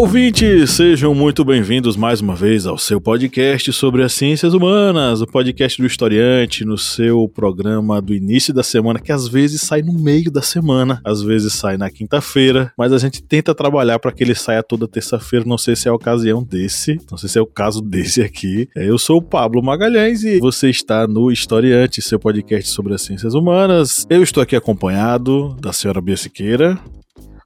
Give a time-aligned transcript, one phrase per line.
[0.00, 0.70] Ouvintes!
[0.70, 5.78] Sejam muito bem-vindos mais uma vez ao seu podcast sobre as ciências humanas, o podcast
[5.78, 10.30] do historiante, no seu programa do início da semana, que às vezes sai no meio
[10.30, 14.34] da semana, às vezes sai na quinta-feira, mas a gente tenta trabalhar para que ele
[14.34, 15.44] saia toda terça-feira.
[15.46, 18.70] Não sei se é a ocasião desse, não sei se é o caso desse aqui.
[18.74, 23.02] É, eu sou o Pablo Magalhães e você está no Historiante, seu podcast sobre as
[23.02, 24.06] ciências humanas.
[24.08, 26.78] Eu estou aqui acompanhado da senhora Bia Siqueira.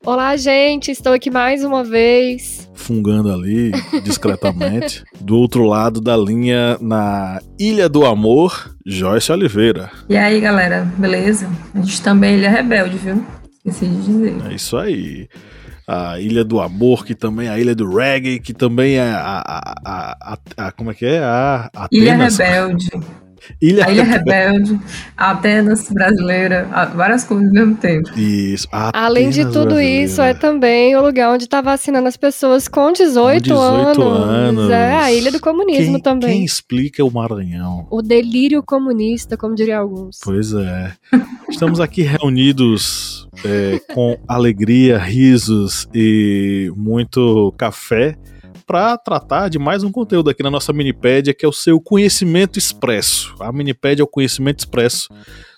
[0.04, 2.68] Olá, gente, estou aqui mais uma vez.
[2.74, 3.72] Fungando ali
[4.02, 5.02] discretamente.
[5.18, 9.90] do outro lado da linha, na Ilha do Amor, Joyce Oliveira.
[10.06, 11.48] E aí, galera, beleza?
[11.74, 13.24] A gente também é Ilha Rebelde, viu?
[13.64, 14.36] Esqueci de dizer.
[14.50, 15.26] É isso aí.
[15.88, 19.42] A Ilha do Amor, que também é a Ilha do Reggae, que também é a.
[19.46, 21.20] a, a, a, a como é que é?
[21.20, 22.38] A Atenas.
[22.38, 22.90] Ilha Rebelde.
[23.60, 24.80] Ilha, a Ilha Rebelde,
[25.16, 28.10] Atenas brasileira, várias coisas ao mesmo tempo.
[28.18, 28.66] Isso.
[28.70, 30.04] Atenas Além de tudo brasileira.
[30.04, 34.04] isso, é também o lugar onde está vacinando as pessoas com 18, com 18 anos.
[34.04, 34.70] anos.
[34.70, 36.30] É a Ilha do Comunismo quem, também.
[36.30, 37.86] Quem explica o Maranhão?
[37.90, 40.18] O delírio comunista, como diriam alguns.
[40.22, 40.92] Pois é.
[41.48, 48.16] Estamos aqui reunidos é, com alegria, risos e muito café
[48.66, 52.58] para tratar de mais um conteúdo aqui na nossa Minipédia, que é o seu conhecimento
[52.58, 53.34] expresso.
[53.40, 55.08] A Minipédia é o conhecimento expresso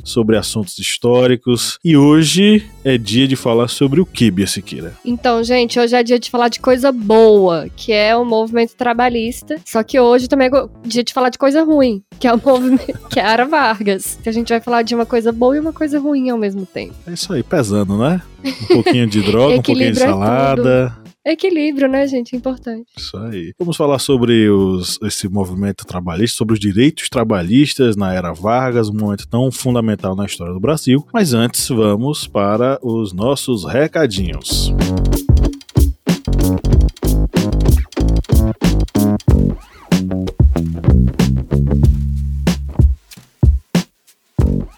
[0.05, 1.79] sobre assuntos históricos.
[1.85, 4.95] E hoje é dia de falar sobre o que, Bia Siqueira?
[5.05, 9.57] Então, gente, hoje é dia de falar de coisa boa, que é o movimento trabalhista.
[9.65, 13.09] Só que hoje também é dia de falar de coisa ruim, que é o movimento,
[13.09, 14.19] que é a Ara Vargas.
[14.23, 16.65] Que a gente vai falar de uma coisa boa e uma coisa ruim ao mesmo
[16.65, 16.95] tempo.
[17.07, 18.23] É isso aí, pesando, né?
[18.45, 20.97] Um pouquinho de droga, um pouquinho de é salada.
[21.03, 22.37] É Equilíbrio, né, gente?
[22.37, 22.87] Importante.
[22.97, 23.53] Isso aí.
[23.59, 28.95] Vamos falar sobre os, esse movimento trabalhista, sobre os direitos trabalhistas na era Vargas, um
[28.95, 31.05] momento tão fundamental na história do Brasil.
[31.13, 34.73] Mas antes, vamos para os nossos recadinhos.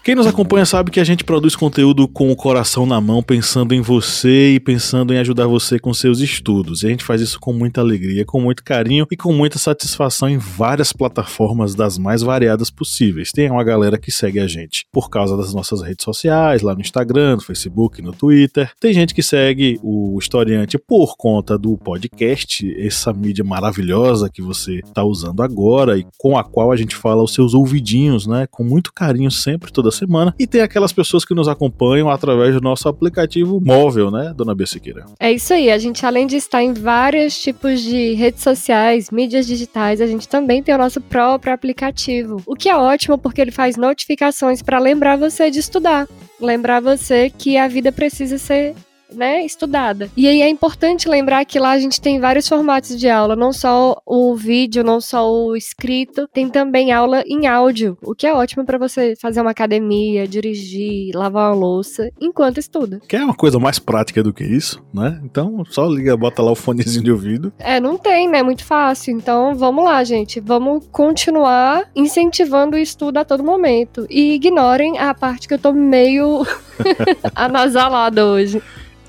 [0.09, 3.75] Quem nos acompanha sabe que a gente produz conteúdo com o coração na mão, pensando
[3.75, 6.81] em você e pensando em ajudar você com seus estudos.
[6.81, 10.27] E a gente faz isso com muita alegria, com muito carinho e com muita satisfação
[10.27, 13.31] em várias plataformas das mais variadas possíveis.
[13.31, 16.81] Tem uma galera que segue a gente por causa das nossas redes sociais, lá no
[16.81, 18.71] Instagram, no Facebook, no Twitter.
[18.79, 24.79] Tem gente que segue o historiante por conta do podcast, essa mídia maravilhosa que você
[24.79, 28.47] está usando agora e com a qual a gente fala aos seus ouvidinhos, né?
[28.49, 30.33] Com muito carinho sempre, toda semana.
[30.39, 34.65] E tem aquelas pessoas que nos acompanham através do nosso aplicativo móvel, né, dona Bia
[34.65, 35.05] Siqueira?
[35.19, 35.69] É isso aí.
[35.69, 40.27] A gente, além de estar em vários tipos de redes sociais, mídias digitais, a gente
[40.27, 42.41] também tem o nosso próprio aplicativo.
[42.45, 46.07] O que é ótimo porque ele faz notificações para lembrar você de estudar.
[46.39, 48.75] Lembrar você que a vida precisa ser
[49.13, 50.09] né, estudada.
[50.15, 53.51] E aí é importante lembrar que lá a gente tem vários formatos de aula, não
[53.51, 58.33] só o vídeo, não só o escrito, tem também aula em áudio, o que é
[58.33, 63.01] ótimo para você fazer uma academia, dirigir, lavar uma louça enquanto estuda.
[63.07, 65.19] Quer uma coisa mais prática do que isso, né?
[65.23, 67.53] Então só liga, bota lá o fonezinho de ouvido.
[67.59, 68.43] É, não tem, né?
[68.43, 69.15] Muito fácil.
[69.15, 70.39] Então vamos lá, gente.
[70.39, 74.05] Vamos continuar incentivando o estudo a todo momento.
[74.09, 76.45] E ignorem a parte que eu tô meio
[77.35, 78.61] anasalada hoje.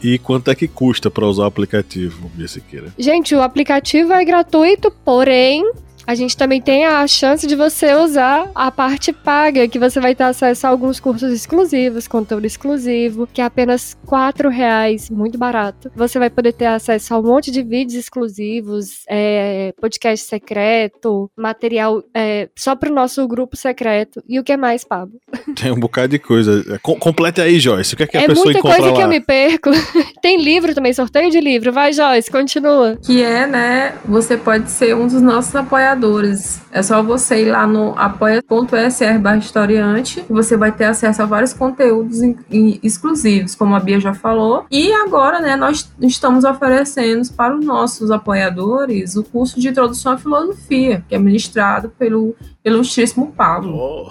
[0.03, 2.93] E quanto é que custa para usar o aplicativo, Bia Siqueira?
[2.99, 5.71] Gente, o aplicativo é gratuito, porém
[6.10, 10.12] a gente também tem a chance de você usar a parte paga, que você vai
[10.12, 15.88] ter acesso a alguns cursos exclusivos, conteúdo exclusivo, que é apenas quatro reais, muito barato.
[15.94, 22.03] Você vai poder ter acesso a um monte de vídeos exclusivos, é, podcast secreto, material
[22.12, 24.20] é, só para o nosso grupo secreto.
[24.29, 25.14] E o que é mais, Pablo?
[25.55, 26.81] Tem um bocado de coisa.
[26.82, 27.94] Com, complete aí, Joyce.
[27.94, 28.75] O que é que a é pessoa encontra lá?
[28.75, 29.70] É muita coisa que eu me perco.
[30.20, 31.73] tem livro também, sorteio de livro.
[31.73, 32.99] Vai, Joyce, continua.
[33.00, 36.61] Que é, né, você pode ser um dos nossos apoiadores apoiadores.
[36.73, 41.52] É só você ir lá no apoia.sr barra historiante você vai ter acesso a vários
[41.52, 44.64] conteúdos in, in, exclusivos, como a Bia já falou.
[44.70, 50.19] E agora, né, nós estamos oferecendo para os nossos apoiadores o curso de introdução à
[50.19, 52.35] filosofia, que é ministrado pelo
[52.65, 53.77] ilustríssimo Pablo.
[53.79, 54.11] Oh.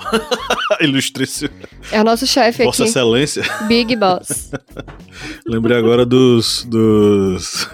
[0.83, 1.49] Ilustríssimo.
[1.91, 2.89] É o nosso chefe Vossa aqui.
[2.89, 3.43] Excelência.
[3.67, 4.51] Big Boss.
[5.45, 6.63] Lembrei agora dos.
[6.65, 7.67] dos.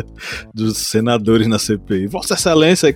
[0.54, 2.06] dos senadores na CPI.
[2.06, 2.94] Vossa Excelência é,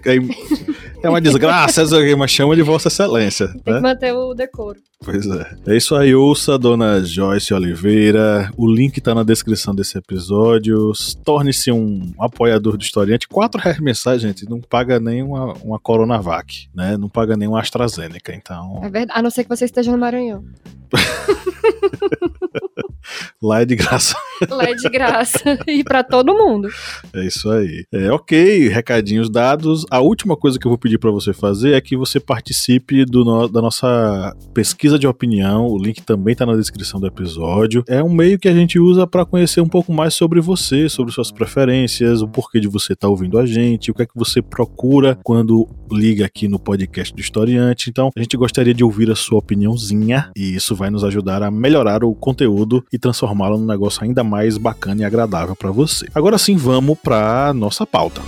[1.02, 1.82] é uma desgraça,
[2.18, 3.48] mas chama de Vossa Excelência.
[3.48, 3.80] Tem que Né?
[3.80, 4.78] manter o decoro.
[5.02, 5.56] Pois é.
[5.66, 8.50] É isso aí, ouça, dona Joyce Oliveira.
[8.56, 10.92] O link tá na descrição desse episódio.
[11.24, 13.28] Torne-se um apoiador do historiante.
[13.28, 14.48] Quatro reais mensais, gente.
[14.48, 16.96] Não paga nem uma, uma Coronavac, né?
[16.96, 18.34] Não paga nem uma AstraZeneca.
[18.34, 19.18] Então, É verdade.
[19.18, 20.44] A não ser que você esteja no Maranhão.
[23.42, 24.16] lá é de graça.
[24.48, 25.38] Lá é de graça.
[25.66, 26.68] e pra todo mundo.
[27.12, 27.84] É isso aí.
[27.92, 29.84] É ok, recadinhos dados.
[29.90, 33.24] A última coisa que eu vou pedir para você fazer é que você participe do
[33.24, 35.66] no- da nossa pesquisa de opinião.
[35.66, 37.84] O link também tá na descrição do episódio.
[37.88, 41.12] É um meio que a gente usa para conhecer um pouco mais sobre você, sobre
[41.12, 44.40] suas preferências, o porquê de você estar ouvindo a gente, o que é que você
[44.42, 47.88] procura quando liga aqui no podcast do Historiante.
[47.90, 51.50] Então, a gente gostaria de ouvir a sua opiniãozinha e isso vai nos ajudar a
[51.50, 56.06] melhorar o conteúdo e transformá-lo num negócio ainda mais bacana e agradável para você.
[56.14, 58.22] Agora sim, vamos para nossa pauta.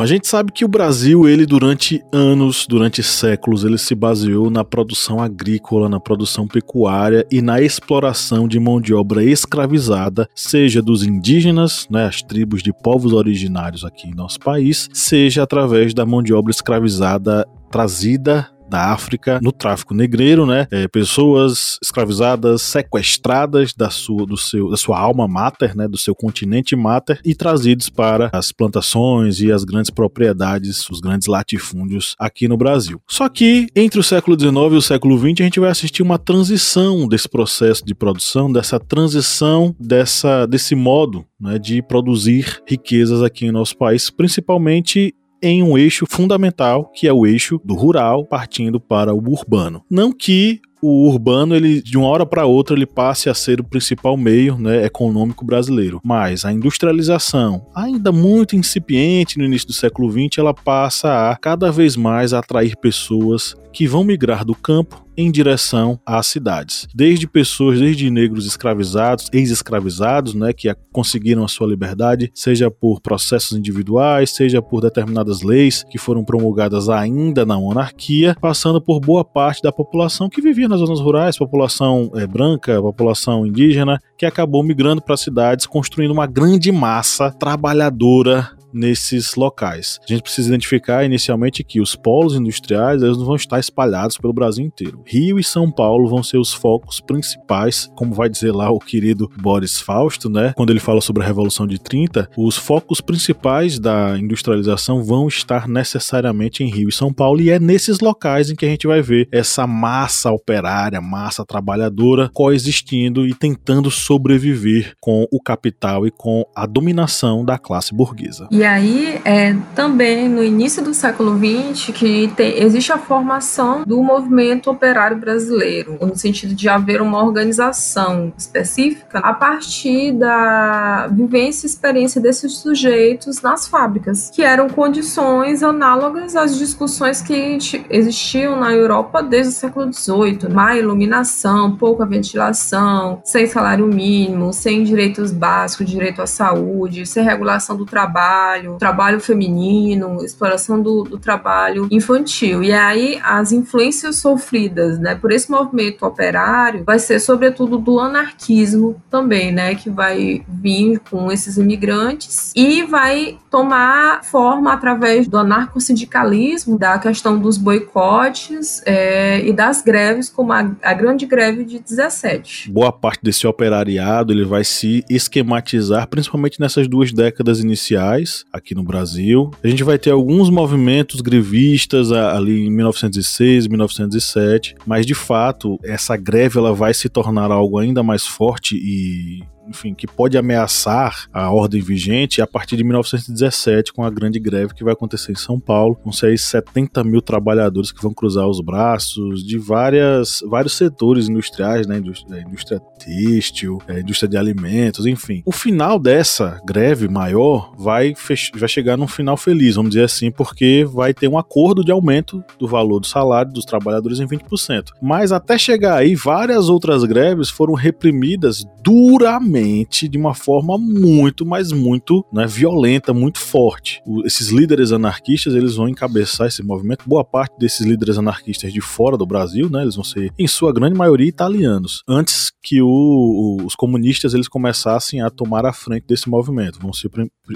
[0.00, 4.64] A gente sabe que o Brasil, ele durante anos, durante séculos, ele se baseou na
[4.64, 11.02] produção agrícola, na produção pecuária e na exploração de mão de obra escravizada, seja dos
[11.02, 16.22] indígenas, né, as tribos de povos originários aqui em nosso país, seja através da mão
[16.22, 20.66] de obra escravizada trazida da África no tráfico negreiro, né?
[20.70, 25.88] É, pessoas escravizadas, sequestradas da sua, do seu, da sua alma mater, né?
[25.88, 31.26] Do seu continente mater e trazidos para as plantações e as grandes propriedades, os grandes
[31.26, 33.00] latifúndios aqui no Brasil.
[33.08, 36.18] Só que entre o século XIX e o século XX a gente vai assistir uma
[36.18, 43.46] transição desse processo de produção, dessa transição dessa, desse modo né, de produzir riquezas aqui
[43.46, 48.80] em nosso país, principalmente em um eixo fundamental, que é o eixo do rural, partindo
[48.80, 49.82] para o urbano.
[49.90, 53.64] Não que o urbano, ele de uma hora para outra, ele passe a ser o
[53.64, 56.00] principal meio né, econômico brasileiro.
[56.04, 61.70] Mas a industrialização, ainda muito incipiente no início do século XX, ela passa a cada
[61.70, 66.86] vez mais atrair pessoas que vão migrar do campo em direção às cidades.
[66.94, 73.56] Desde pessoas, desde negros escravizados, ex-escravizados, né, que conseguiram a sua liberdade, seja por processos
[73.56, 79.62] individuais, seja por determinadas leis que foram promulgadas ainda na monarquia, passando por boa parte
[79.62, 85.02] da população que vivia nas zonas rurais, população eh, branca, população indígena, que acabou migrando
[85.02, 89.98] para as cidades, construindo uma grande massa trabalhadora nesses locais.
[90.02, 94.32] A gente precisa identificar inicialmente que os polos industriais eles não vão estar espalhados pelo
[94.32, 95.02] Brasil inteiro.
[95.06, 99.30] Rio e São Paulo vão ser os focos principais, como vai dizer lá o querido
[99.40, 100.52] Boris Fausto, né?
[100.56, 105.68] Quando ele fala sobre a Revolução de 30, os focos principais da industrialização vão estar
[105.68, 109.02] necessariamente em Rio e São Paulo e é nesses locais em que a gente vai
[109.02, 116.44] ver essa massa operária, massa trabalhadora coexistindo e tentando sobreviver com o capital e com
[116.54, 118.48] a dominação da classe burguesa.
[118.50, 124.02] E aí, é também no início do século XX, que tem- existe a formação do
[124.02, 131.70] movimento operário brasileiro, no sentido de haver uma organização específica a partir da vivência e
[131.70, 138.72] experiência desses sujeitos nas fábricas, que eram condições análogas às discussões que ti- existiam na
[138.72, 140.48] Europa desde o século XVIII.
[140.52, 147.76] Má iluminação, pouca ventilação, sem salário mínimo, sem direitos básicos, direito à saúde, sem regulação
[147.76, 152.62] do trabalho, trabalho feminino, exploração do, do trabalho infantil.
[152.62, 159.00] E aí as influências sofridas né, por esse movimento operário vai ser sobretudo do anarquismo
[159.10, 166.78] também, né, que vai vir com esses imigrantes e vai tomar forma através do anarcossindicalismo,
[166.78, 172.70] da questão dos boicotes é, e das greves, como a, a grande greve de 17.
[172.70, 178.84] boa parte desse operariado ele vai se esquematizar, principalmente nessas duas décadas iniciais aqui no
[178.84, 179.50] Brasil.
[179.62, 186.16] A gente vai ter alguns movimentos grevistas ali em 1906, 1907, mas de fato essa
[186.16, 191.50] greve ela vai se tornar algo ainda mais forte e enfim, que pode ameaçar a
[191.50, 195.58] ordem vigente a partir de 1917, com a grande greve que vai acontecer em São
[195.58, 201.28] Paulo, com seis 70 mil trabalhadores que vão cruzar os braços de várias, vários setores
[201.28, 201.98] industriais, né?
[201.98, 205.42] Indústria, indústria têxtil, é, indústria de alimentos, enfim.
[205.46, 208.14] O final dessa greve maior vai,
[208.54, 212.44] vai chegar num final feliz, vamos dizer assim, porque vai ter um acordo de aumento
[212.58, 214.90] do valor do salário dos trabalhadores em 20%.
[215.00, 219.59] Mas até chegar aí, várias outras greves foram reprimidas duramente,
[220.08, 224.02] de uma forma muito, mas muito né, violenta, muito forte.
[224.06, 227.04] O, esses líderes anarquistas, eles vão encabeçar esse movimento.
[227.06, 230.72] Boa parte desses líderes anarquistas de fora do Brasil, né, eles vão ser, em sua
[230.72, 232.02] grande maioria, italianos.
[232.08, 237.10] Antes que o, os comunistas eles começassem a tomar a frente desse movimento, vão ser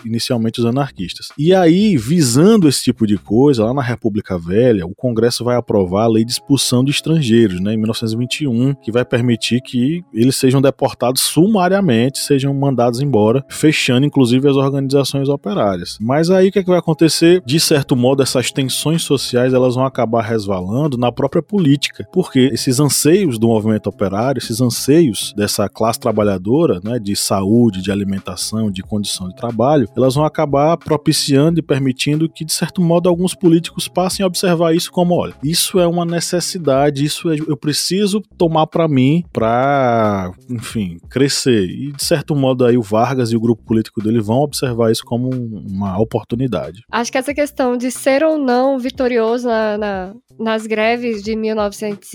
[0.04, 1.28] inicialmente os anarquistas.
[1.38, 6.04] E aí, visando esse tipo de coisa, lá na República Velha, o Congresso vai aprovar
[6.04, 10.60] a lei de expulsão de estrangeiros, né, em 1921, que vai permitir que eles sejam
[10.60, 11.84] deportados sumariamente,
[12.14, 15.96] sejam mandados embora, fechando inclusive as organizações operárias.
[16.00, 17.42] Mas aí o que, é que vai acontecer?
[17.44, 22.80] De certo modo, essas tensões sociais elas vão acabar resvalando na própria política, porque esses
[22.80, 28.82] anseios do movimento operário, esses anseios dessa classe trabalhadora, né, de saúde, de alimentação, de
[28.82, 33.88] condição de trabalho, elas vão acabar propiciando e permitindo que, de certo modo, alguns políticos
[33.88, 38.66] passem a observar isso como, olha, isso é uma necessidade, isso é, eu preciso tomar
[38.66, 41.68] para mim para, enfim, crescer.
[41.74, 45.04] E de certo modo aí o Vargas e o grupo político dele vão observar isso
[45.04, 46.82] como uma oportunidade.
[46.90, 52.10] Acho que essa questão de ser ou não vitorioso na, na nas greves de 1900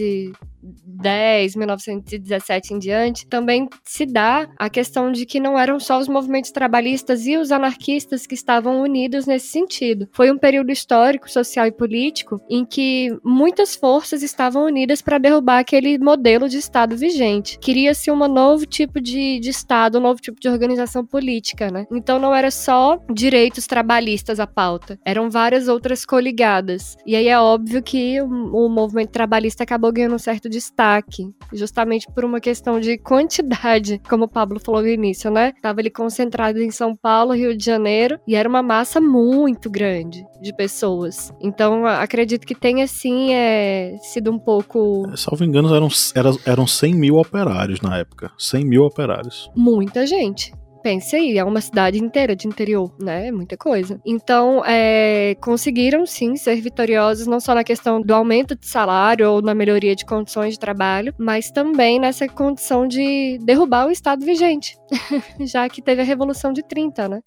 [0.61, 6.07] 1910, 1917 em diante, também se dá a questão de que não eram só os
[6.07, 10.07] movimentos trabalhistas e os anarquistas que estavam unidos nesse sentido.
[10.11, 15.59] Foi um período histórico, social e político em que muitas forças estavam unidas para derrubar
[15.59, 17.57] aquele modelo de Estado vigente.
[17.59, 21.85] Queria-se um novo tipo de, de Estado, um novo tipo de organização política, né?
[21.91, 26.97] Então não era só direitos trabalhistas a pauta, eram várias outras coligadas.
[27.05, 32.07] E aí é óbvio que o, o movimento trabalhista acabou ganhando um certo destaque, justamente
[32.13, 35.53] por uma questão de quantidade, como o Pablo falou no início, né?
[35.61, 40.25] Tava ele concentrado em São Paulo, Rio de Janeiro, e era uma massa muito grande
[40.41, 41.31] de pessoas.
[41.41, 45.07] Então, acredito que tenha, sim, é, sido um pouco...
[45.13, 48.31] É, salvo engano, eram, eram, eram 100 mil operários na época.
[48.37, 49.49] 100 mil operários.
[49.55, 50.51] Muita gente.
[50.81, 53.27] Pense aí, é uma cidade inteira de interior, né?
[53.27, 53.99] É muita coisa.
[54.05, 59.41] Então, é, conseguiram sim ser vitoriosos, não só na questão do aumento de salário ou
[59.41, 64.77] na melhoria de condições de trabalho, mas também nessa condição de derrubar o Estado vigente,
[65.41, 67.19] já que teve a Revolução de 30, né?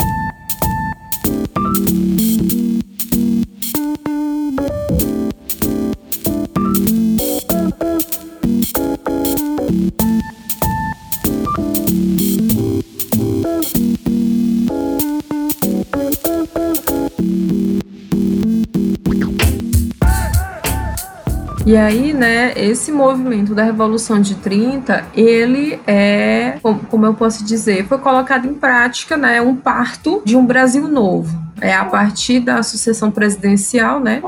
[21.72, 26.58] E aí, né, esse movimento da Revolução de 30, ele é,
[26.90, 31.34] como eu posso dizer, foi colocado em prática, né, um parto de um Brasil novo.
[31.62, 34.20] É a partir da sucessão presidencial, né,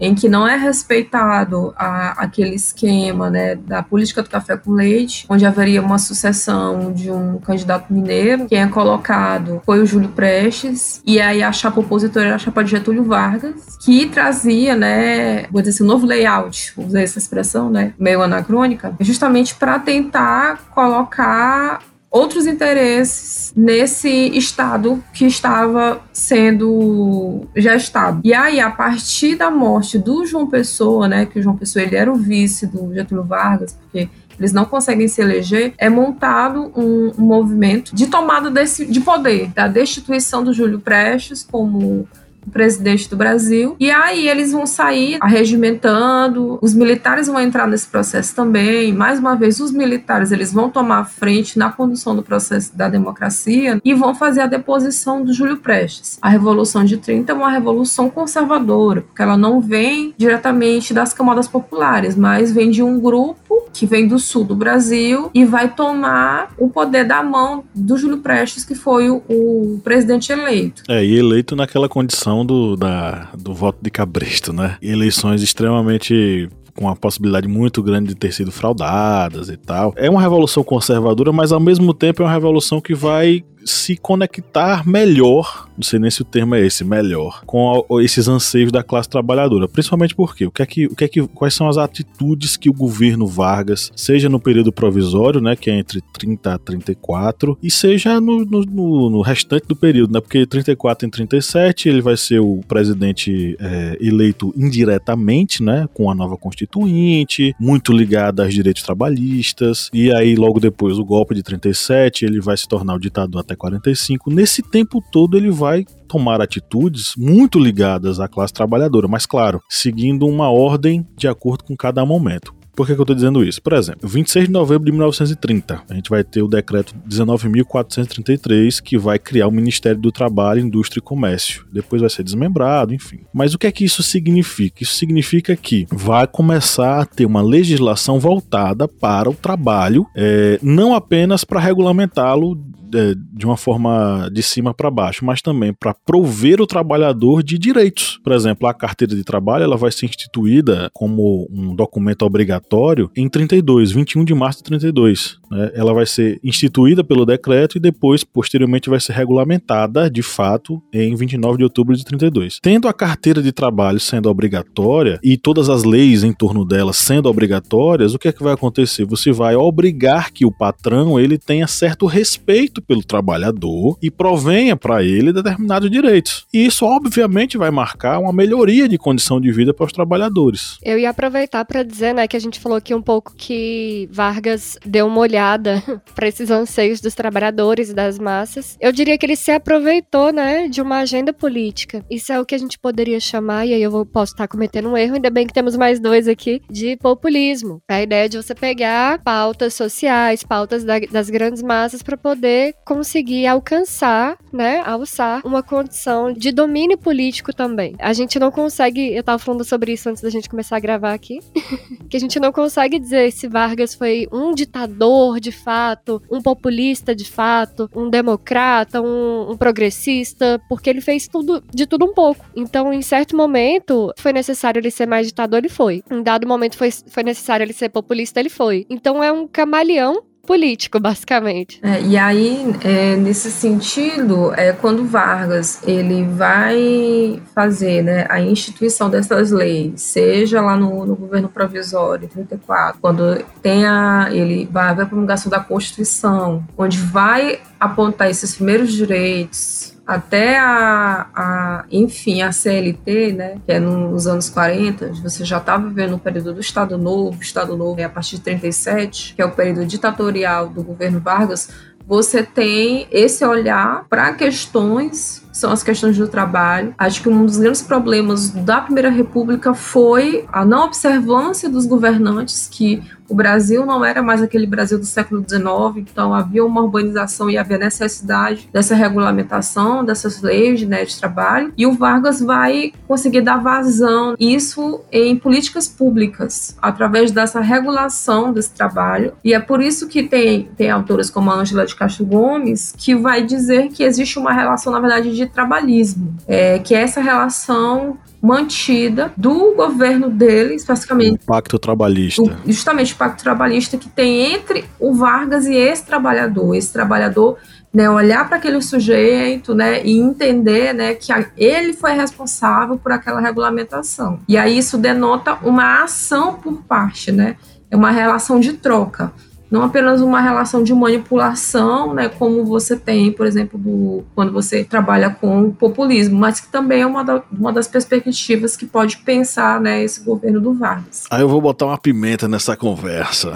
[0.00, 5.26] em que não é respeitado a, aquele esquema né, da política do café com leite,
[5.28, 8.46] onde haveria uma sucessão de um candidato mineiro.
[8.46, 12.62] Quem é colocado foi o Júlio Prestes, e aí a chapa opositora era a chapa
[12.62, 17.18] de Getúlio Vargas, que trazia, né, vou dizer assim, um novo layout, vou usar essa
[17.18, 21.80] expressão, né, meio anacrônica, justamente para tentar colocar
[22.16, 28.20] outros interesses nesse estado que estava sendo gestado.
[28.24, 31.96] E aí, a partir da morte do João Pessoa, né, que o João Pessoa ele
[31.96, 34.08] era o vice do Getúlio Vargas, porque
[34.38, 39.48] eles não conseguem se eleger, é montado um, um movimento de tomada desse, de poder,
[39.48, 42.06] da destituição do Júlio Prestes como
[42.50, 43.76] presidente do Brasil.
[43.78, 48.92] E aí eles vão sair arregimentando, os militares vão entrar nesse processo também.
[48.92, 52.88] Mais uma vez, os militares eles vão tomar a frente na condução do processo da
[52.88, 56.18] democracia e vão fazer a deposição do Júlio Prestes.
[56.20, 61.48] A Revolução de 30 é uma revolução conservadora, porque ela não vem diretamente das camadas
[61.48, 66.52] populares, mas vem de um grupo que vem do sul do Brasil e vai tomar
[66.58, 70.82] o poder da mão do Júlio Prestes, que foi o, o presidente eleito.
[70.88, 74.76] É, e eleito naquela condição questão do, da, do voto de cabresto, né?
[74.82, 79.94] Eleições extremamente com a possibilidade muito grande de ter sido fraudadas e tal.
[79.96, 84.86] É uma revolução conservadora, mas ao mesmo tempo é uma revolução que vai se conectar
[84.86, 88.82] melhor, não sei nem se o termo é esse, melhor, com a, esses anseios da
[88.82, 89.68] classe trabalhadora.
[89.68, 92.70] Principalmente porque o que é que, o que é que, quais são as atitudes que
[92.70, 97.70] o governo Vargas, seja no período provisório, né, que é entre 30 a 34, e
[97.70, 102.16] seja no, no, no, no restante do período, né, porque 34 em 37 ele vai
[102.16, 108.82] ser o presidente é, eleito indiretamente, né, com a nova constituinte, muito ligado aos direitos
[108.82, 113.40] trabalhistas, e aí logo depois o golpe de 37 ele vai se tornar o ditador
[113.40, 114.30] até 45.
[114.30, 120.26] Nesse tempo todo ele vai tomar atitudes muito ligadas à classe trabalhadora, mas claro, seguindo
[120.26, 122.54] uma ordem de acordo com cada momento.
[122.76, 123.62] Por que, que eu estou dizendo isso?
[123.62, 128.98] Por exemplo, 26 de novembro de 1930, a gente vai ter o decreto 19.433, que
[128.98, 131.64] vai criar o Ministério do Trabalho, Indústria e Comércio.
[131.72, 133.20] Depois vai ser desmembrado, enfim.
[133.32, 134.82] Mas o que é que isso significa?
[134.82, 140.94] Isso significa que vai começar a ter uma legislação voltada para o trabalho, é, não
[140.94, 146.66] apenas para regulamentá-lo de uma forma de cima para baixo, mas também para prover o
[146.66, 148.20] trabalhador de direitos.
[148.22, 153.28] Por exemplo, a carteira de trabalho ela vai ser instituída como um documento obrigatório em
[153.28, 155.38] 32, 21 de março de 32.
[155.50, 155.70] Né?
[155.74, 161.14] Ela vai ser instituída pelo decreto e depois, posteriormente, vai ser regulamentada de fato em
[161.14, 162.58] 29 de outubro de 32.
[162.62, 167.28] Tendo a carteira de trabalho sendo obrigatória e todas as leis em torno dela sendo
[167.28, 169.04] obrigatórias, o que é que vai acontecer?
[169.04, 175.02] Você vai obrigar que o patrão ele tenha certo respeito pelo trabalhador e provenha para
[175.02, 176.46] ele determinados direitos.
[176.52, 180.78] E isso, obviamente, vai marcar uma melhoria de condição de vida para os trabalhadores.
[180.82, 184.78] Eu ia aproveitar para dizer, né, que a gente falou aqui um pouco que Vargas
[184.84, 185.82] deu uma olhada
[186.14, 188.76] para esses anseios dos trabalhadores e das massas.
[188.80, 192.04] Eu diria que ele se aproveitou, né, de uma agenda política.
[192.10, 194.88] Isso é o que a gente poderia chamar, e aí eu vou, posso estar cometendo
[194.88, 197.80] um erro, ainda bem que temos mais dois aqui, de populismo.
[197.88, 203.46] A ideia de você pegar pautas sociais, pautas da, das grandes massas para poder conseguir
[203.46, 207.94] alcançar, né, alçar uma condição de domínio político também.
[207.98, 211.12] A gente não consegue, eu tava falando sobre isso antes da gente começar a gravar
[211.12, 211.40] aqui,
[212.08, 217.14] que a gente não consegue dizer se Vargas foi um ditador de fato, um populista
[217.14, 222.44] de fato, um democrata, um, um progressista, porque ele fez tudo de tudo um pouco.
[222.54, 226.02] Então, em certo momento, foi necessário ele ser mais ditador, ele foi.
[226.10, 228.86] Em dado momento foi, foi necessário ele ser populista, ele foi.
[228.88, 231.78] Então é um camaleão político, basicamente.
[231.82, 239.10] É, e aí, é, nesse sentido, é, quando Vargas ele vai fazer né, a instituição
[239.10, 245.02] dessas leis, seja lá no, no governo provisório, 34, quando tem a, ele vai haver
[245.02, 252.52] a promulgação da Constituição, onde vai apontar esses primeiros direitos, até a, a, enfim, a
[252.52, 256.60] CLT, né, que é nos anos 40, você já estava tá vivendo o período do
[256.60, 260.82] Estado Novo, Estado Novo é a partir de 37, que é o período ditatorial do
[260.82, 261.70] governo Vargas,
[262.06, 266.94] você tem esse olhar para questões são as questões do trabalho.
[266.98, 272.68] Acho que um dos grandes problemas da Primeira República foi a não observância dos governantes
[272.70, 277.50] que o Brasil não era mais aquele Brasil do século XIX, então havia uma urbanização
[277.50, 283.40] e havia necessidade dessa regulamentação, dessas leis né, de trabalho, e o Vargas vai conseguir
[283.40, 290.08] dar vazão isso em políticas públicas, através dessa regulação desse trabalho, e é por isso
[290.08, 294.38] que tem, tem autores como a Ângela de Castro Gomes, que vai dizer que existe
[294.38, 300.74] uma relação, na verdade, de trabalhismo, é, que é essa relação mantida do governo dele,
[300.74, 301.42] especificamente.
[301.42, 302.42] O pacto trabalhista.
[302.42, 306.74] O, justamente o pacto trabalhista que tem entre o Vargas e esse trabalhador.
[306.74, 307.58] Esse trabalhador
[307.92, 313.10] né, olhar para aquele sujeito, né, e entender, né, que a, ele foi responsável por
[313.10, 314.38] aquela regulamentação.
[314.46, 317.56] E aí isso denota uma ação por parte, né,
[317.90, 319.32] é uma relação de troca
[319.70, 324.84] não apenas uma relação de manipulação, né, como você tem, por exemplo, do, quando você
[324.84, 329.80] trabalha com populismo, mas que também é uma, da, uma das perspectivas que pode pensar
[329.80, 331.24] né, esse governo do Vargas.
[331.30, 333.52] Aí eu vou botar uma pimenta nessa conversa.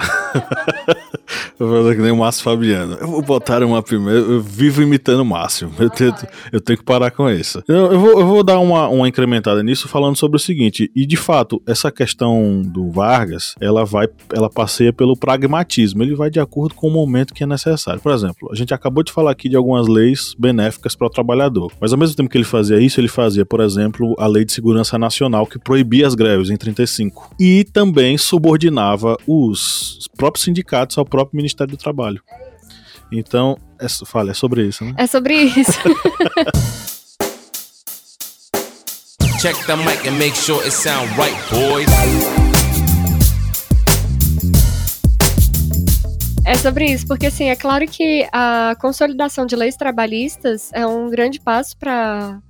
[1.59, 2.96] eu vou fazer que nem o Márcio Fabiano.
[3.01, 4.18] Eu vou botar uma pimenta.
[4.18, 5.70] Eu vivo imitando o Márcio.
[5.79, 7.62] Eu, tento, eu tenho que parar com isso.
[7.68, 10.90] Eu, eu, vou, eu vou dar uma, uma incrementada nisso falando sobre o seguinte.
[10.94, 16.31] E de fato, essa questão do Vargas, ela vai, ela passeia pelo pragmatismo ele vai
[16.31, 18.01] de acordo com o momento que é necessário.
[18.01, 21.73] Por exemplo, a gente acabou de falar aqui de algumas leis benéficas para o trabalhador,
[21.81, 24.53] mas ao mesmo tempo que ele fazia isso, ele fazia, por exemplo, a Lei de
[24.53, 31.05] Segurança Nacional que proibia as greves em 35 e também subordinava os próprios sindicatos ao
[31.05, 32.23] próprio Ministério do Trabalho.
[33.13, 34.95] Então, é, fala, é sobre isso, né?
[34.97, 35.73] É sobre isso.
[39.41, 42.39] Check the mic and make sure it sound right, boys.
[46.44, 51.09] É sobre isso, porque assim, é claro que a consolidação de leis trabalhistas é um
[51.09, 52.40] grande passo para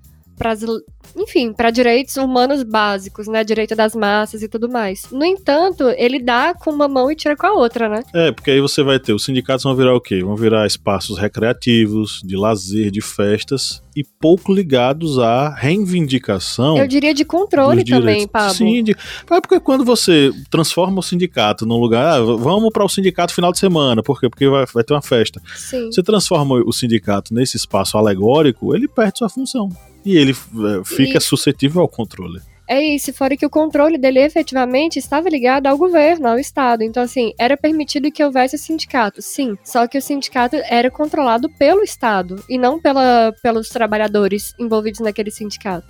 [1.16, 3.44] enfim, para direitos humanos básicos, né?
[3.44, 5.06] Direito das massas e tudo mais.
[5.10, 8.02] No entanto, ele dá com uma mão e tira com a outra, né?
[8.14, 10.22] É, porque aí você vai ter, os sindicatos vão virar o quê?
[10.22, 16.78] Vão virar espaços recreativos, de lazer, de festas e pouco ligados à reivindicação.
[16.78, 18.54] Eu diria de controle também, Pablo.
[18.54, 22.88] Sim, de, é porque quando você transforma o sindicato num lugar, ah, vamos para o
[22.88, 24.28] sindicato final de semana, por quê?
[24.28, 25.42] Porque vai, vai ter uma festa.
[25.54, 25.86] Sim.
[25.86, 29.68] Você transforma o sindicato nesse espaço alegórico, ele perde sua função.
[30.04, 31.20] E ele é, fica e...
[31.20, 32.40] suscetível ao controle.
[32.68, 36.84] É isso, fora que o controle dele efetivamente estava ligado ao governo, ao Estado.
[36.84, 39.58] Então, assim, era permitido que houvesse sindicato, sim.
[39.64, 45.32] Só que o sindicato era controlado pelo Estado e não pela, pelos trabalhadores envolvidos naquele
[45.32, 45.88] sindicato.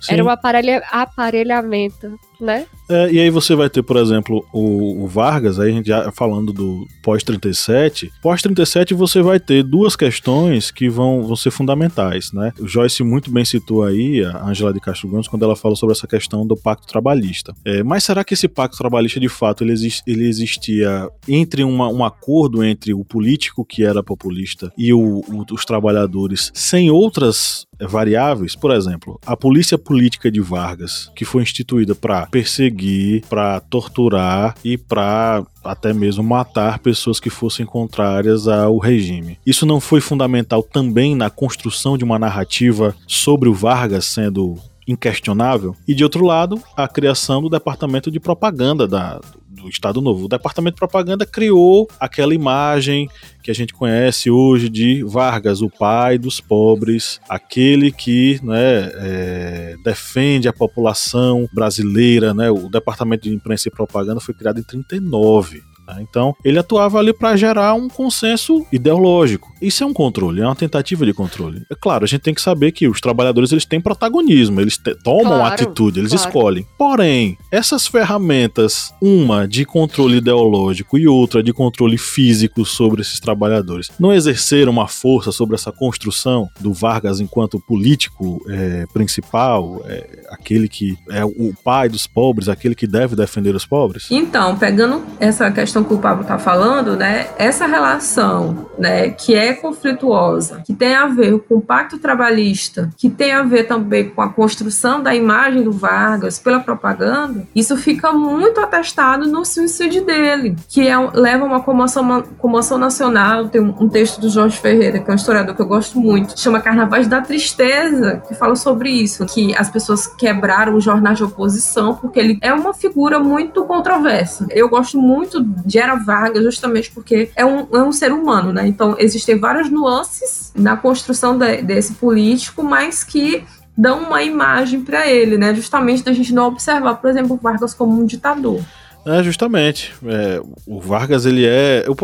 [0.00, 0.12] Sim.
[0.14, 2.66] Era o aparelha, aparelhamento né?
[2.88, 6.10] É, e aí você vai ter, por exemplo, o, o, Vargas, aí a gente já
[6.10, 8.10] falando do pós-37.
[8.20, 12.52] Pós-37 você vai ter duas questões que vão, vão ser fundamentais, né?
[12.58, 15.94] O Joyce muito bem citou aí, a Angela de Castro Gomes, quando ela fala sobre
[15.94, 17.54] essa questão do pacto trabalhista.
[17.64, 21.88] É, mas será que esse pacto trabalhista, de fato, ele, exist, ele existia entre uma,
[21.88, 27.66] um acordo entre o político, que era populista, e o, o, os trabalhadores, sem outras
[27.80, 28.56] variáveis?
[28.56, 34.78] Por exemplo, a polícia política de Vargas, que foi instituída para perseguir, para torturar e
[34.78, 39.38] para até mesmo matar pessoas que fossem contrárias ao regime.
[39.46, 44.56] Isso não foi fundamental também na construção de uma narrativa sobre o Vargas sendo
[44.88, 45.76] inquestionável?
[45.86, 49.20] E de outro lado, a criação do departamento de propaganda da,
[49.62, 50.24] do Estado Novo.
[50.24, 53.08] O Departamento de Propaganda criou aquela imagem
[53.42, 59.76] que a gente conhece hoje de Vargas, o pai dos pobres, aquele que né, é,
[59.82, 62.32] defende a população brasileira.
[62.32, 62.50] Né?
[62.50, 65.71] O Departamento de Imprensa e Propaganda foi criado em 39.
[65.86, 65.98] Né?
[66.00, 69.52] Então, ele atuava ali para gerar um consenso ideológico.
[69.60, 71.62] Isso é um controle, é uma tentativa de controle.
[71.70, 74.94] É claro, a gente tem que saber que os trabalhadores eles têm protagonismo, eles te
[74.94, 76.26] tomam claro, atitude, eles claro.
[76.26, 76.66] escolhem.
[76.76, 83.90] Porém, essas ferramentas, uma de controle ideológico e outra de controle físico sobre esses trabalhadores,
[83.98, 90.68] não exerceram uma força sobre essa construção do Vargas enquanto político é, principal, é, aquele
[90.68, 94.08] que é o pai dos pobres, aquele que deve defender os pobres?
[94.10, 99.52] Então, pegando essa questão que o Pablo está falando, né, essa relação, né, que é
[99.52, 104.22] conflituosa, que tem a ver com o pacto trabalhista, que tem a ver também com
[104.22, 110.56] a construção da imagem do Vargas pela propaganda, isso fica muito atestado no suicídio dele,
[110.68, 113.48] que é, leva uma comoção, uma comoção nacional.
[113.48, 116.38] Tem um, um texto do Jorge Ferreira, que é um historiador que eu gosto muito,
[116.38, 121.24] chama Carnavais da Tristeza, que fala sobre isso, que as pessoas quebraram o jornal de
[121.24, 124.46] oposição porque ele é uma figura muito controversa.
[124.50, 128.66] Eu gosto muito de Era Vargas justamente porque é um, é um ser humano, né?
[128.66, 133.44] Então existem várias nuances na construção de, desse político, mas que
[133.76, 135.54] dão uma imagem para ele, né?
[135.54, 138.60] Justamente da gente não observar, por exemplo, Vargas como um ditador.
[139.04, 139.92] É, justamente.
[140.06, 141.84] É, o Vargas, ele é.
[141.86, 141.96] Eu,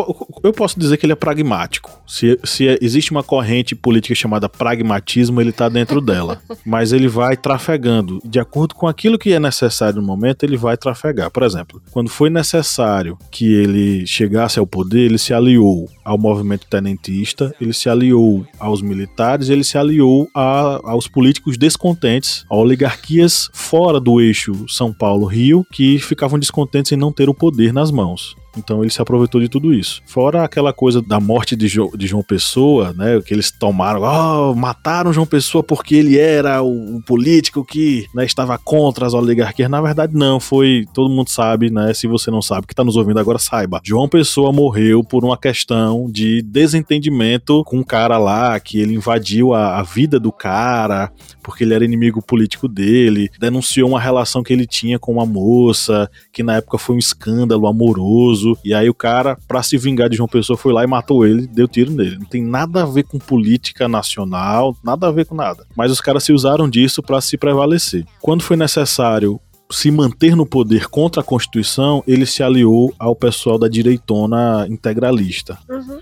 [0.43, 1.91] eu, posso dizer que ele é pragmático.
[2.07, 6.41] Se, se existe uma corrente política chamada pragmatismo, ele está dentro dela.
[6.67, 8.21] Mas ele vai trafegando.
[8.25, 11.31] De acordo com aquilo que é necessário no momento, ele vai trafegar.
[11.31, 16.67] Por exemplo, quando foi necessário que ele chegasse ao poder, ele se aliou ao movimento
[16.69, 23.51] tenentista, ele se aliou aos militares, ele se aliou a, aos políticos descontentes, a oligarquias
[23.53, 28.37] fora do eixo São Paulo-Rio, que ficavam descontentes em não ter o poder nas mãos.
[28.59, 30.03] Então ele se aproveitou de tudo isso.
[30.07, 33.21] Fora aquela coisa da morte de, jo de João Pessoa, né?
[33.25, 38.25] Que eles tomaram, oh, mataram João Pessoa porque ele era o, o político que né,
[38.25, 39.71] estava contra as oligarquias.
[39.71, 40.85] Na verdade, não, foi.
[40.93, 41.95] Todo mundo sabe, né?
[41.95, 43.81] Se você não sabe, que está nos ouvindo agora, saiba.
[43.85, 49.55] João Pessoa morreu por uma questão de desentendimento com um cara lá, que ele invadiu
[49.55, 54.53] a, a vida do cara, porque ele era inimigo político dele, denunciou uma relação que
[54.53, 58.95] ele tinha com uma moça, que na época foi um escândalo amoroso e aí o
[58.95, 62.19] cara, para se vingar de João Pessoa, foi lá e matou ele, deu tiro nele.
[62.19, 65.67] Não tem nada a ver com política nacional, nada a ver com nada.
[65.77, 68.05] Mas os caras se usaram disso para se prevalecer.
[68.21, 73.59] Quando foi necessário se manter no poder contra a Constituição, ele se aliou ao pessoal
[73.59, 75.59] da direitona integralista.
[75.69, 75.99] Uhum.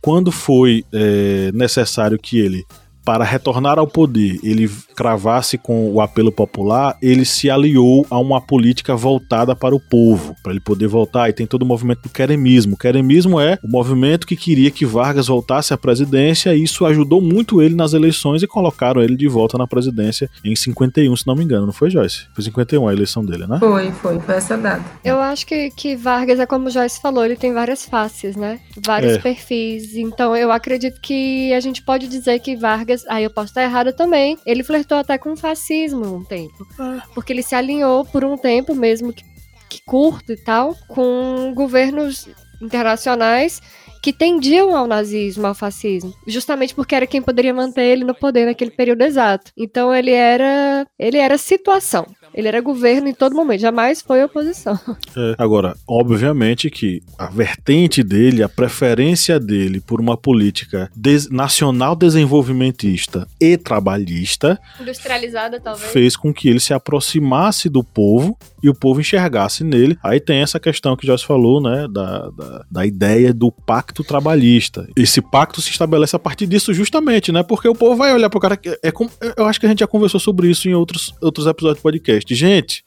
[0.00, 2.64] Quando foi é, necessário que ele
[3.08, 8.38] para retornar ao poder, ele cravasse com o apelo popular, ele se aliou a uma
[8.38, 11.26] política voltada para o povo, para ele poder voltar.
[11.26, 12.74] E tem todo o movimento do queremismo.
[12.74, 17.22] O queremismo é o movimento que queria que Vargas voltasse à presidência, e isso ajudou
[17.22, 21.34] muito ele nas eleições e colocaram ele de volta na presidência em 51, se não
[21.34, 22.26] me engano, não foi, Joyce?
[22.34, 23.58] Foi 51 a eleição dele, né?
[23.58, 24.84] Foi, foi, foi essa data.
[25.02, 28.60] Eu acho que, que Vargas é como o Joyce falou, ele tem várias faces, né?
[28.84, 29.18] Vários É.
[29.18, 29.96] perfis.
[29.96, 33.92] Então eu acredito que a gente pode dizer que Vargas, aí eu posso estar errada
[33.92, 36.66] também, ele flertou até com o fascismo um tempo.
[37.14, 39.24] Porque ele se alinhou por um tempo, mesmo que,
[39.68, 42.28] que curto e tal, com governos
[42.60, 43.60] internacionais
[44.00, 48.46] que tendiam ao nazismo, ao fascismo, justamente porque era quem poderia manter ele no poder
[48.46, 49.50] naquele período exato.
[49.56, 52.06] Então ele era, ele era situação.
[52.34, 54.78] Ele era governo em todo momento, jamais foi oposição.
[55.16, 55.34] É.
[55.38, 63.26] Agora, obviamente que a vertente dele, a preferência dele por uma política des- nacional desenvolvimentista
[63.40, 65.90] e trabalhista Industrializada, talvez.
[65.90, 69.96] fez com que ele se aproximasse do povo e o povo enxergasse nele.
[70.02, 74.88] Aí tem essa questão que Joyce falou, né, da, da, da ideia do pacto trabalhista.
[74.96, 78.40] Esse pacto se estabelece a partir disso justamente, né, porque o povo vai olhar pro
[78.40, 81.14] cara que é como, eu acho que a gente já conversou sobre isso em outros,
[81.20, 82.34] outros episódios do podcast.
[82.34, 82.84] Gente,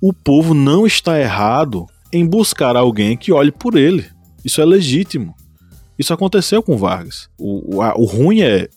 [0.00, 4.06] o povo não está errado em buscar alguém que olhe por ele.
[4.44, 5.34] Isso é legítimo.
[5.98, 7.28] Isso aconteceu com Vargas.
[7.38, 8.68] O, o, a- o ruim é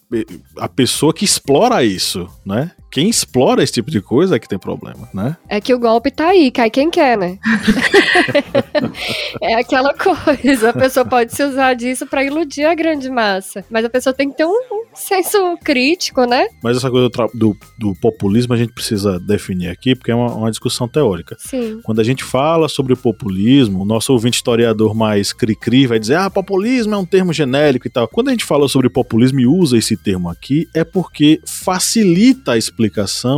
[0.59, 2.71] a pessoa que explora isso, né?
[2.95, 5.35] Quem explora esse tipo de coisa é que tem problema, né?
[5.49, 7.37] É que o golpe tá aí, cai quem quer, né?
[9.43, 13.65] é aquela coisa, a pessoa pode se usar disso pra iludir a grande massa.
[13.69, 16.47] Mas a pessoa tem que ter um, um senso crítico, né?
[16.63, 20.33] Mas essa coisa do, do- do populismo a gente precisa definir aqui, porque é uma,
[20.33, 21.35] uma discussão teórica.
[21.37, 21.81] Sim.
[21.83, 26.29] Quando a gente fala sobre populismo, o nosso ouvinte historiador mais cri-cri vai dizer: ah,
[26.29, 28.07] populismo é um termo genérico e tal.
[28.07, 32.57] Quando a gente fala sobre populismo e usa esse termo aqui, é porque facilita a
[32.57, 32.84] explicação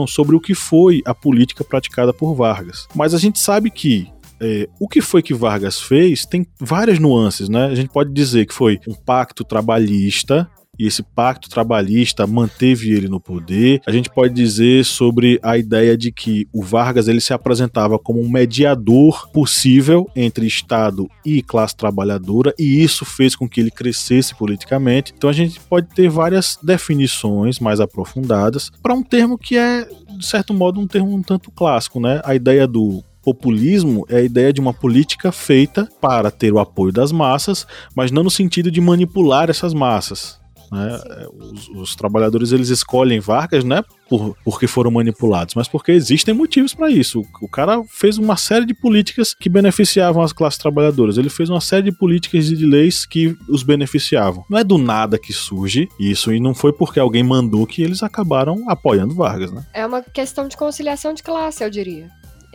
[0.08, 2.88] sobre o que foi a política praticada por Vargas.
[2.96, 4.10] Mas a gente sabe que.
[4.40, 7.66] é, o que foi que Vargas fez tem várias nuances, né?
[7.66, 13.08] A gente pode dizer que foi um pacto trabalhista e esse pacto trabalhista manteve ele
[13.08, 13.82] no poder.
[13.86, 18.22] A gente pode dizer sobre a ideia de que o Vargas ele se apresentava como
[18.22, 24.36] um mediador possível entre Estado e classe trabalhadora e isso fez com que ele crescesse
[24.36, 25.14] politicamente.
[25.16, 29.88] Então a gente pode ter várias definições mais aprofundadas para um termo que é
[30.18, 32.22] de certo modo um termo um tanto clássico, né?
[32.24, 36.94] A ideia do populismo é a ideia de uma política feita para ter o apoio
[36.94, 40.40] das massas, mas não no sentido de manipular essas massas.
[40.72, 41.00] Né?
[41.34, 43.84] Os, os trabalhadores eles escolhem Vargas, né?
[44.10, 47.22] Por, porque foram manipulados, mas porque existem motivos para isso.
[47.22, 51.18] O, o cara fez uma série de políticas que beneficiavam as classes trabalhadoras.
[51.18, 54.46] Ele fez uma série de políticas e de leis que os beneficiavam.
[54.50, 58.02] Não é do nada que surge isso, e não foi porque alguém mandou que eles
[58.04, 59.66] acabaram apoiando Vargas, né?
[59.74, 62.10] É uma questão de conciliação de classe, eu diria.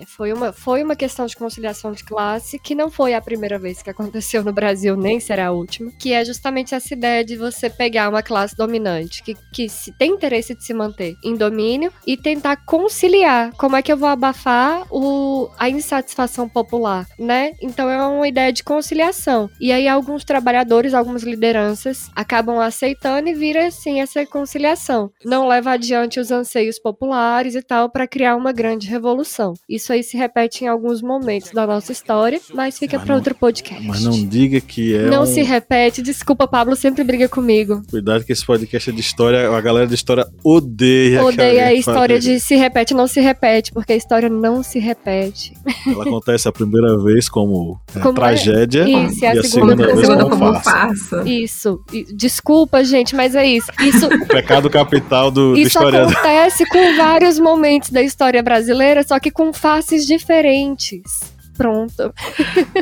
[0.06, 3.82] Foi uma, foi uma questão de conciliação de classe que não foi a primeira vez
[3.82, 5.90] que aconteceu no Brasil, nem será a última.
[5.98, 10.12] Que é justamente essa ideia de você pegar uma classe dominante que, que se, tem
[10.12, 13.52] interesse de se manter em domínio e tentar conciliar.
[13.56, 17.52] Como é que eu vou abafar o, a insatisfação popular, né?
[17.60, 19.50] Então é uma ideia de conciliação.
[19.60, 25.10] E aí alguns trabalhadores, algumas lideranças acabam aceitando e vira assim essa conciliação.
[25.24, 29.54] Não leva adiante os anseios populares e tal para criar uma grande revolução.
[29.68, 33.86] Isso aí se repete em alguns momentos da nossa história, mas fica para outro podcast.
[33.86, 35.26] Mas não diga que é Não um...
[35.26, 36.02] se repete.
[36.02, 37.82] Desculpa, Pablo sempre briga comigo.
[37.90, 41.24] Cuidado que esse podcast é de história, a galera de história odeia.
[41.24, 45.52] Odeia a história de se repete, não se repete, porque a história não se repete.
[45.86, 49.86] Ela acontece a primeira vez como, é, Como- tragédia Isso, e a, a segunda, segunda-
[49.86, 50.70] vez segunda como, como farsa.
[50.70, 51.28] farsa.
[51.28, 51.80] Isso.
[52.14, 53.70] Desculpa, gente, mas é isso.
[53.80, 59.18] Isso, O pecado capital do, do Isso acontece com vários momentos da história brasileira, só
[59.18, 61.32] que com faces diferentes.
[61.56, 62.12] Pronto.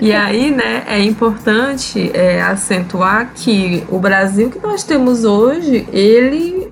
[0.00, 6.70] E aí, né, é importante é, acentuar que o Brasil que nós temos hoje, ele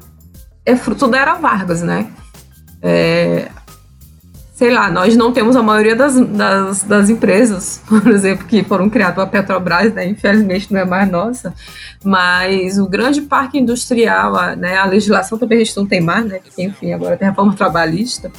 [0.64, 2.10] é fruto da era Vargas, né?
[2.80, 3.48] É,
[4.54, 8.88] sei lá, nós não temos a maioria das, das, das empresas, por exemplo, que foram
[8.88, 10.06] criadas pela Petrobras, né?
[10.06, 11.52] Infelizmente não é mais nossa,
[12.02, 16.24] mas o grande parque industrial, a, né, a legislação também a gente não tem mais,
[16.24, 16.40] né?
[16.42, 18.30] Porque, enfim, agora tem reforma trabalhista,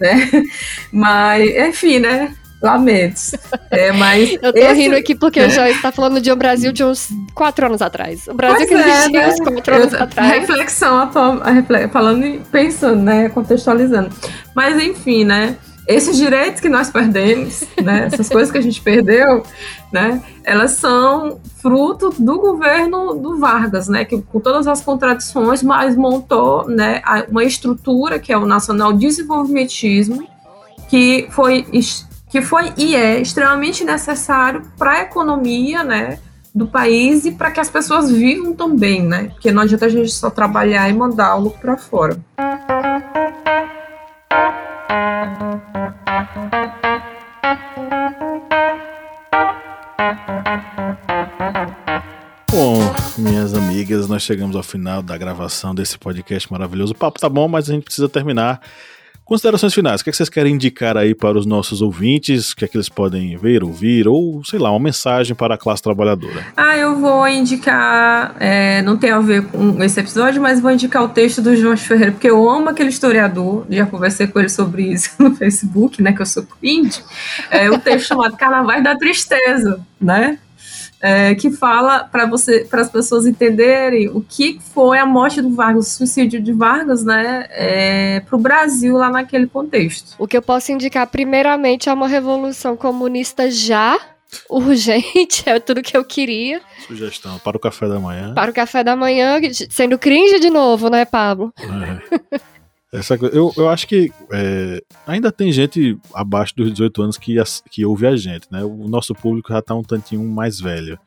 [0.00, 0.28] né?
[0.92, 2.34] Mas, enfim, né?
[2.60, 3.36] Lamentos.
[3.70, 6.72] É, mas Eu tô esse- rindo aqui porque o Joyce tá falando de um Brasil
[6.72, 8.26] de uns quatro anos atrás.
[8.26, 9.28] O Brasil Pois que é, existia né?
[9.28, 10.32] uns quatro anos Eu- atrás.
[10.32, 11.40] Reflexão, atual-
[11.92, 13.28] falando e pensando, né?
[13.28, 14.10] Contextualizando.
[14.56, 15.54] Mas enfim, né?
[15.88, 19.42] Esses direitos que nós perdemos, né, essas coisas que a gente perdeu,
[19.90, 25.96] né, elas são fruto do governo do Vargas, né, que com todas as contradições, mas
[25.96, 30.28] montou, né, uma estrutura que é o Nacional Desenvolvimentismo,
[30.90, 31.66] que foi
[32.30, 36.18] que foi e é extremamente necessário para a economia, né,
[36.54, 39.30] do país e para que as pessoas vivam também, né?
[39.32, 42.18] Porque não adianta a gente só trabalhar e mandar o lucro para fora.
[54.18, 56.92] Nós chegamos ao final da gravação desse podcast maravilhoso.
[56.92, 58.60] O papo tá bom, mas a gente precisa terminar.
[59.24, 62.50] Considerações finais, o que, é que vocês querem indicar aí para os nossos ouvintes?
[62.50, 65.58] O que é que eles podem ver, ouvir, ou sei lá, uma mensagem para a
[65.58, 66.46] classe trabalhadora?
[66.56, 71.04] Ah, eu vou indicar, é, não tem a ver com esse episódio, mas vou indicar
[71.04, 74.94] o texto do João Ferreira, porque eu amo aquele historiador, já conversei com ele sobre
[74.94, 77.04] isso no Facebook, né, que eu sou cringe,
[77.50, 80.38] é o texto chamado Carnavais da Tristeza, né?
[81.00, 85.50] É, que fala para você, para as pessoas entenderem o que foi a morte do
[85.50, 90.14] Vargas, o suicídio de Vargas, né, é, para o Brasil lá naquele contexto.
[90.18, 93.98] O que eu posso indicar primeiramente é uma revolução comunista já
[94.48, 96.60] urgente, é tudo que eu queria.
[96.86, 98.34] Sugestão para o café da manhã.
[98.34, 101.52] Para o café da manhã, sendo cringe de novo, né, Pablo?
[101.58, 102.38] É.
[102.92, 107.36] Essa, eu, eu acho que é, ainda tem gente abaixo dos 18 anos que,
[107.70, 108.64] que ouve a gente, né?
[108.64, 110.98] O nosso público já está um tantinho mais velho.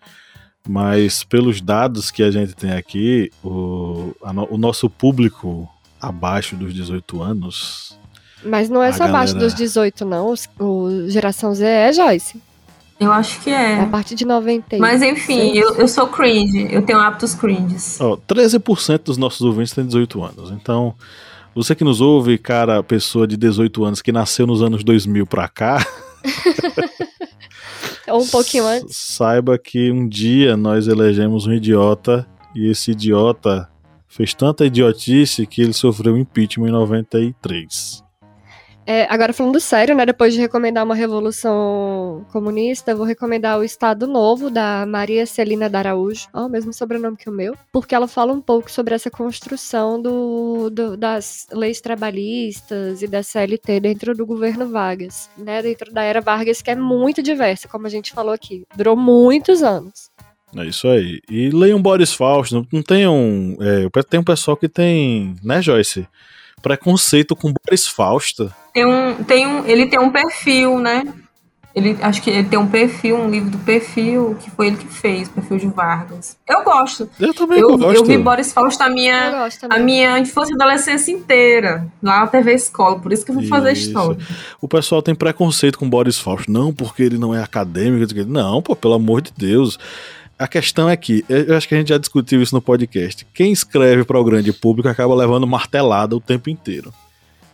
[0.68, 5.68] Mas pelos dados que a gente tem aqui, o, a, o nosso público
[6.00, 7.98] abaixo dos 18 anos.
[8.44, 9.18] Mas não é só galera...
[9.18, 10.36] abaixo dos 18, não.
[10.60, 12.40] O, o Geração Z é, Joyce.
[13.00, 13.74] Eu acho que é.
[13.74, 14.78] é a partir de 90.
[14.78, 16.68] Mas enfim, eu, eu sou cringe.
[16.72, 18.00] Eu tenho hábitos cringes.
[18.00, 20.52] Oh, 13% dos nossos ouvintes têm 18 anos.
[20.52, 20.94] Então,
[21.54, 25.48] você que nos ouve, cara, pessoa de 18 anos que nasceu nos anos 2000 pra
[25.48, 25.86] cá.
[28.08, 28.96] Ou um pouquinho antes.
[28.96, 33.70] Saiba que um dia nós elegemos um idiota e esse idiota
[34.08, 38.01] fez tanta idiotice que ele sofreu impeachment em 93.
[38.94, 40.06] É, agora falando sério, né?
[40.06, 45.70] Depois de recomendar uma revolução comunista, eu vou recomendar o Estado Novo da Maria Celina
[45.70, 50.02] Daraújo, o mesmo sobrenome que o meu, porque ela fala um pouco sobre essa construção
[50.02, 55.62] do, do, das leis trabalhistas e da CLT dentro do governo Vargas, né?
[55.62, 59.64] Dentro da era Vargas, que é muito diversa, como a gente falou aqui, durou muitos
[59.64, 60.12] anos.
[60.54, 61.22] É isso aí.
[61.30, 63.56] E leiam Boris Fausto, não, não tenham.
[63.62, 66.06] É, tem um pessoal que tem, né, Joyce?
[66.62, 68.54] Preconceito com Boris Fausto.
[68.74, 71.04] Tem um, tem um, ele tem um perfil, né?
[71.74, 74.88] Ele, acho que ele tem um perfil, um livro do perfil, que foi ele que
[74.88, 76.36] fez, perfil de Vargas.
[76.48, 77.10] Eu gosto.
[77.18, 77.96] Eu também eu, gosto.
[77.96, 82.54] Eu vi Boris Fausto a minha, a minha infância e adolescência inteira, lá na TV
[82.54, 84.18] Escola, por isso que eu vou fazer história.
[84.60, 88.76] O pessoal tem preconceito com Boris Fausto, não porque ele não é acadêmico, não, pô,
[88.76, 89.80] pelo amor de Deus.
[90.42, 93.28] A questão é que, eu acho que a gente já discutiu isso no podcast.
[93.32, 96.92] Quem escreve para o grande público acaba levando martelada o tempo inteiro.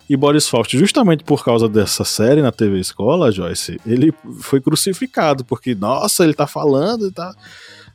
[0.10, 5.43] E Boris Fausto, justamente por causa dessa série na TV Escola, Joyce, ele foi crucificado,
[5.43, 7.36] porque, nossa, ele tá falando e tá.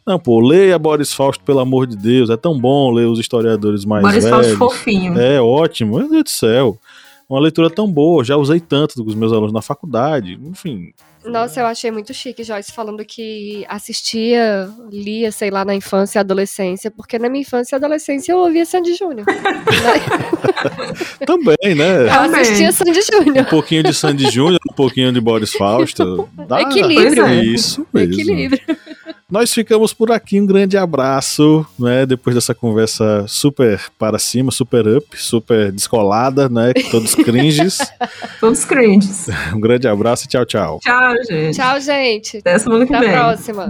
[0.07, 2.29] Não, pô, leia Boris Fausto, pelo amor de Deus.
[2.29, 4.37] É tão bom ler os historiadores mais Boris velhos.
[4.37, 5.19] Boris Fausto fofinho.
[5.19, 6.79] É ótimo, meu Deus do céu.
[7.27, 10.39] Uma leitura tão boa, já usei tanto com os meus alunos na faculdade.
[10.45, 10.93] Enfim,
[11.25, 16.21] nossa, eu achei muito chique, Joyce, falando que assistia, lia, sei lá, na infância e
[16.21, 19.27] adolescência, porque na minha infância e adolescência eu ouvia Sandy Júnior.
[21.25, 22.07] Também, né?
[22.07, 23.39] Eu assistia Sandy Júnior.
[23.39, 26.29] Um pouquinho de Sandy Júnior, um pouquinho de Boris Fausto.
[26.49, 27.27] Dá, Equilíbrio.
[27.27, 28.15] É isso mesmo.
[28.15, 28.61] Equilíbrio.
[29.33, 30.39] Nós ficamos por aqui.
[30.39, 32.05] Um grande abraço, né?
[32.05, 36.75] Depois dessa conversa super para cima, super up, super descolada, né?
[36.91, 37.79] Todos cringes.
[38.39, 39.31] Todos cringes.
[39.55, 40.79] Um grande abraço e tchau, tchau.
[40.83, 41.57] Tchau, gente.
[41.57, 42.37] Tchau, gente.
[42.37, 43.15] Até semana que Até vem.
[43.15, 43.69] Até a próxima.